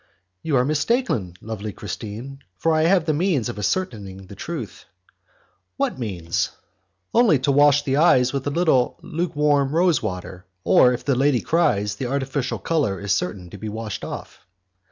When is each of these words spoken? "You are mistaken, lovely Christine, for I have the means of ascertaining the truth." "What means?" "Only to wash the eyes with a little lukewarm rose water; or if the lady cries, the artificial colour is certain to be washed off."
"You 0.41 0.55
are 0.55 0.65
mistaken, 0.65 1.35
lovely 1.41 1.71
Christine, 1.71 2.39
for 2.57 2.73
I 2.73 2.85
have 2.85 3.05
the 3.05 3.13
means 3.13 3.49
of 3.49 3.59
ascertaining 3.59 4.25
the 4.25 4.35
truth." 4.35 4.85
"What 5.77 5.99
means?" 5.99 6.49
"Only 7.13 7.37
to 7.37 7.51
wash 7.51 7.83
the 7.83 7.97
eyes 7.97 8.33
with 8.33 8.47
a 8.47 8.49
little 8.49 8.97
lukewarm 9.03 9.75
rose 9.75 10.01
water; 10.01 10.47
or 10.63 10.91
if 10.91 11.05
the 11.05 11.13
lady 11.13 11.41
cries, 11.41 11.97
the 11.97 12.07
artificial 12.07 12.57
colour 12.57 12.99
is 12.99 13.11
certain 13.13 13.51
to 13.51 13.59
be 13.59 13.69
washed 13.69 14.03
off." 14.03 14.43